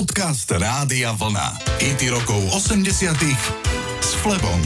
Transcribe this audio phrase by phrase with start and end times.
[0.00, 1.60] Podcast Rádia Vlna.
[1.76, 3.20] IT rokov 80
[4.00, 4.60] s Flebom.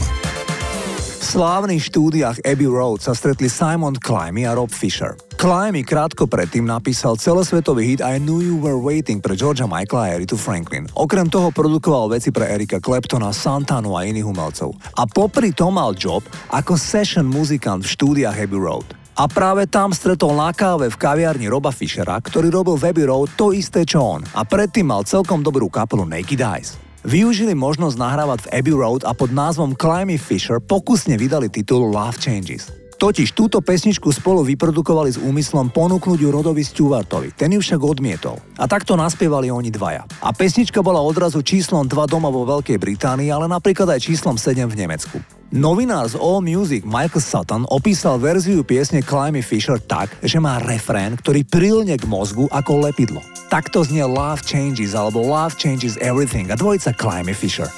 [0.95, 5.19] V slávnych štúdiách Abbey Road sa stretli Simon Climby a Rob Fisher.
[5.35, 10.15] Climby krátko predtým napísal celosvetový hit I Knew You Were Waiting pre Georgia Michaela a
[10.15, 10.87] Eritu Franklin.
[10.95, 14.71] Okrem toho produkoval veci pre Erika Claptona, Santanu a iných umelcov.
[14.95, 18.87] A popri tom mal job ako session muzikant v štúdiách Abbey Road.
[19.15, 23.31] A práve tam stretol na káve v kaviarni Roba Fishera, ktorý robil v Abbey Road
[23.39, 26.75] to isté čo on a predtým mal celkom dobrú kapelu Naked Eyes.
[27.07, 32.19] Využili možnosť nahrávať v Abbey Road a pod názvom Climby Fisher pokusne vydali titul Love
[32.19, 32.84] Changes.
[32.95, 38.39] Totiž túto pesničku spolu vyprodukovali s úmyslom ponúknuť ju Rodovi Stewartovi, ten ju však odmietol.
[38.55, 40.07] A takto naspievali oni dvaja.
[40.23, 44.71] A pesnička bola odrazu číslom 2 doma vo Veľkej Británii, ale napríklad aj číslom 7
[44.71, 45.19] v Nemecku.
[45.51, 51.19] Novinár z All Music Michael Sutton opísal verziu piesne Climby Fisher tak, že má refrén,
[51.19, 53.21] ktorý prilne k mozgu ako lepidlo.
[53.51, 57.69] Takto znie Love Changes alebo Love Changes Everything a dvojica Climby Fisher.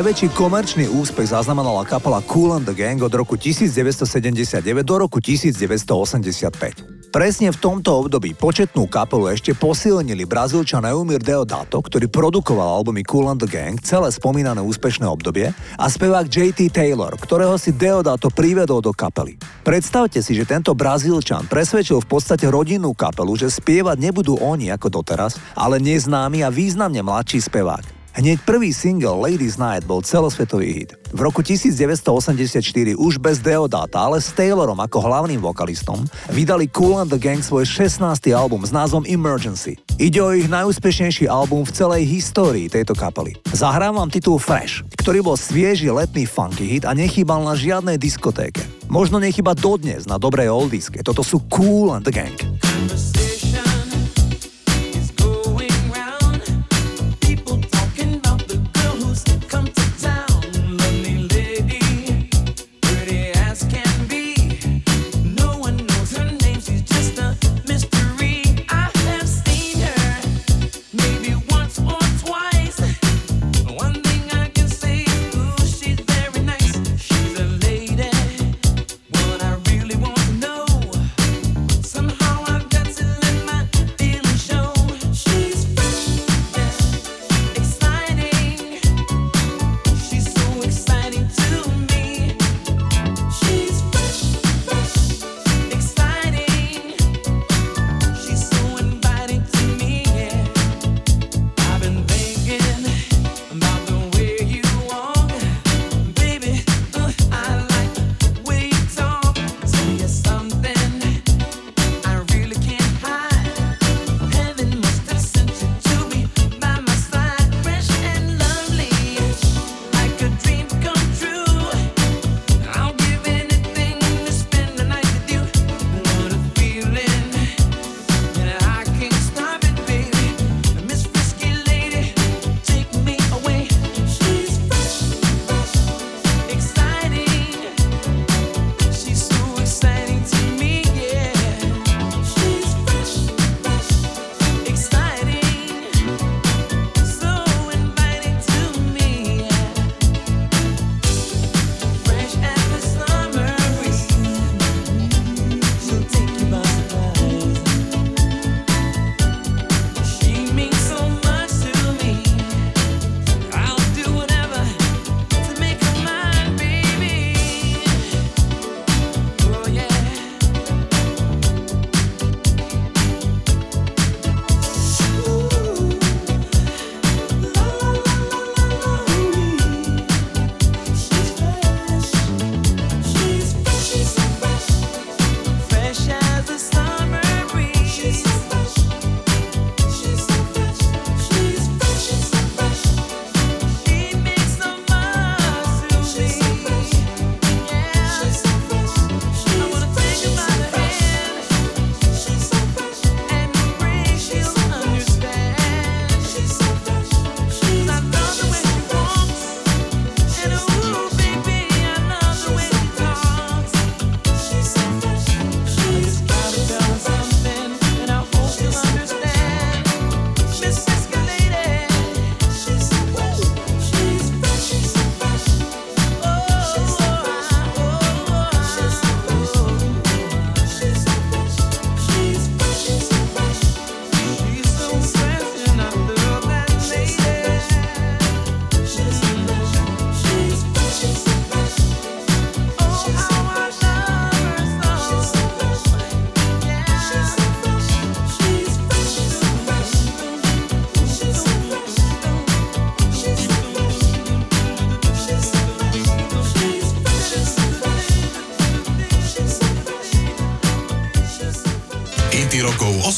[0.00, 7.12] Najväčší komerčný úspech zaznamenala kapela Cool and the Gang od roku 1979 do roku 1985.
[7.12, 13.28] Presne v tomto období početnú kapelu ešte posilnili brazílčan Eumir Deodato, ktorý produkoval albumy Cool
[13.28, 18.80] and the Gang celé spomínané úspešné obdobie a spevák JT Taylor, ktorého si Deodato privedol
[18.80, 19.36] do kapely.
[19.68, 25.04] Predstavte si, že tento brazílčan presvedčil v podstate rodinnú kapelu, že spievať nebudú oni ako
[25.04, 27.99] doteraz, ale neznámy a významne mladší spevák.
[28.10, 30.90] Hneď prvý single Ladies Night bol celosvetový hit.
[31.14, 36.02] V roku 1984 už bez Deodata, ale s Taylorom ako hlavným vokalistom
[36.34, 38.02] vydali Cool and the Gang svoj 16.
[38.34, 39.78] album s názvom Emergency.
[40.02, 43.38] Ide o ich najúspešnejší album v celej histórii tejto kapely.
[43.54, 48.66] Zahrám vám titul Fresh, ktorý bol svieži letný funky hit a nechýbal na žiadnej diskotéke.
[48.90, 51.06] Možno nechyba dodnes na dobrej oldiske.
[51.06, 52.34] Toto sú Cool and the Gang.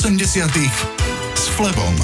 [0.02, 0.18] 80
[1.38, 1.94] s Flebom.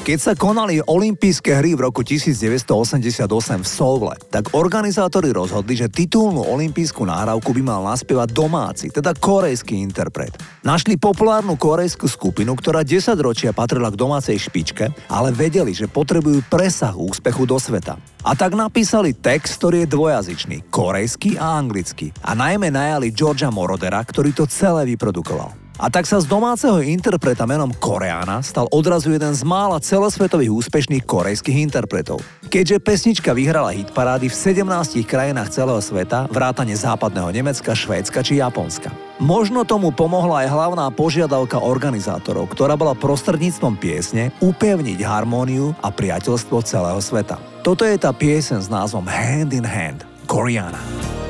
[0.00, 3.28] Keď sa konali olympijské hry v roku 1988
[3.60, 9.84] v Soule, tak organizátori rozhodli, že titulnú olympijskú nahrávku by mal naspievať domáci, teda korejský
[9.84, 10.32] interpret.
[10.64, 16.40] Našli populárnu korejskú skupinu, ktorá 10 ročia patrila k domácej špičke, ale vedeli, že potrebujú
[16.48, 18.00] presah úspechu do sveta.
[18.24, 22.08] A tak napísali text, ktorý je dvojazyčný, korejský a anglicky.
[22.24, 25.61] A najmä najali Georgia Morodera, ktorý to celé vyprodukoval.
[25.82, 31.02] A tak sa z domáceho interpreta menom Koreana stal odrazu jeden z mála celosvetových úspešných
[31.02, 32.22] korejských interpretov.
[32.46, 38.94] Keďže pesnička vyhrala hitparády v 17 krajinách celého sveta, vrátane západného Nemecka, Švédska či Japonska.
[39.18, 46.62] Možno tomu pomohla aj hlavná požiadavka organizátorov, ktorá bola prostredníctvom piesne upevniť harmóniu a priateľstvo
[46.62, 47.42] celého sveta.
[47.66, 50.78] Toto je tá piesen s názvom Hand in Hand, Koreana.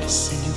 [0.05, 0.52] See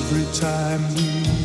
[0.00, 0.80] every time.
[0.94, 1.39] we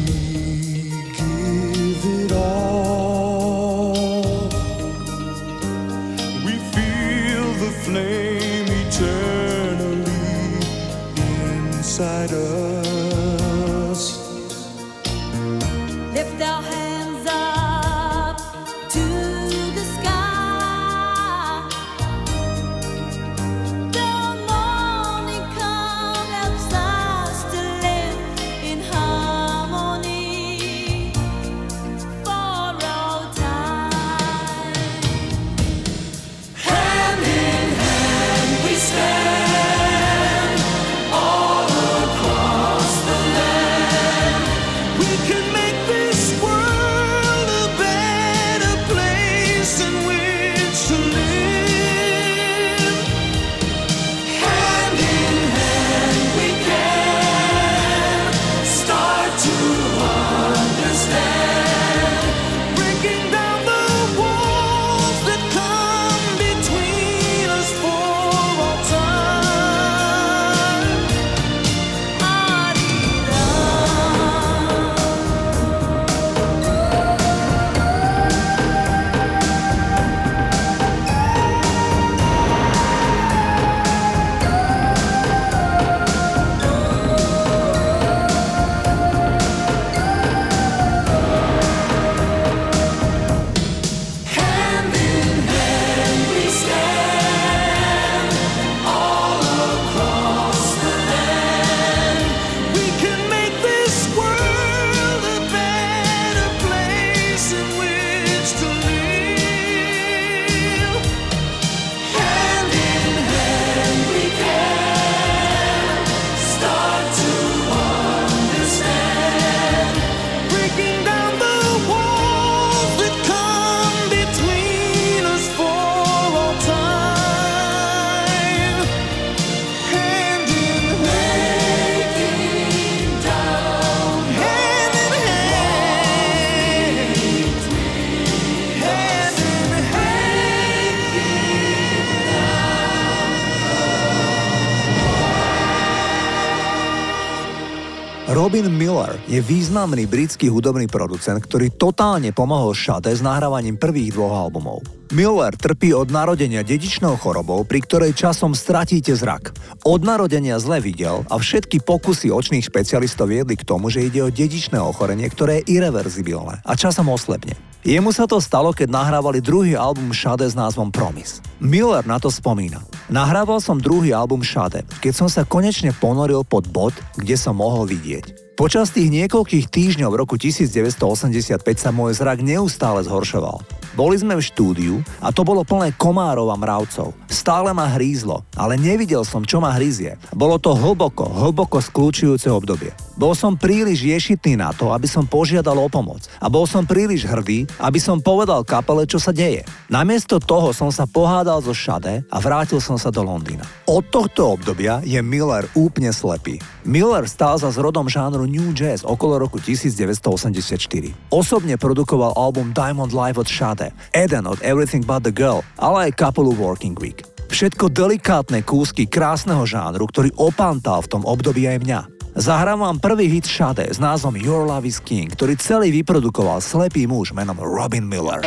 [148.45, 154.37] Robin Miller je významný britský hudobný producent, ktorý totálne pomohol Shade s nahrávaním prvých dvoch
[154.37, 154.85] albumov.
[155.13, 159.53] Miller trpí od narodenia dedičnou chorobou, pri ktorej časom stratíte zrak.
[159.85, 164.33] Od narodenia zle videl a všetky pokusy očných špecialistov viedli k tomu, že ide o
[164.33, 167.53] dedičné ochorenie, ktoré je irreverzibilné a časom oslepne.
[167.85, 171.45] Jemu sa to stalo, keď nahrávali druhý album Shade s názvom Promise.
[171.61, 172.81] Miller na to spomína.
[173.13, 177.85] Nahrával som druhý album Shade, keď som sa konečne ponoril pod bod, kde som mohol
[177.85, 178.57] vidieť.
[178.57, 183.84] Počas tých niekoľkých týždňov v roku 1985 sa môj zrak neustále zhoršoval.
[183.95, 187.15] Boli sme v štúdiu a to bolo plné komárov a mravcov.
[187.31, 190.19] Stále ma hrízlo, ale nevidel som, čo ma hryzie.
[190.35, 192.91] Bolo to hlboko, hlboko skľúčujúce obdobie.
[193.15, 196.27] Bol som príliš ješitný na to, aby som požiadal o pomoc.
[196.43, 199.63] A bol som príliš hrdý, aby som povedal kapele, čo sa deje.
[199.87, 203.63] Namiesto toho som sa pohádal zo Šade a vrátil som sa do Londýna.
[203.87, 206.59] Od tohto obdobia je Miller úplne slepý.
[206.83, 211.31] Miller stál za zrodom žánru New Jazz okolo roku 1984.
[211.31, 213.47] Osobne produkoval album Diamond Live od
[213.85, 217.21] Shade, Eden od Everything But The Girl, ale aj kapelu Working Week.
[217.45, 221.99] Všetko delikátne kúsky krásneho žánru, ktorý opantal v tom období aj mňa.
[222.35, 227.07] Zahrám vám prvý hit Shade s názvom Your Love is King, ktorý celý vyprodukoval slepý
[227.07, 228.43] muž menom Robin Miller.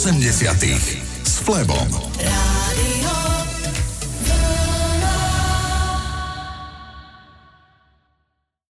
[0.00, 2.09] 80 s Flebom.